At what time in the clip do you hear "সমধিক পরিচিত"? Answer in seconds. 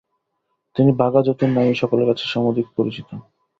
2.27-3.09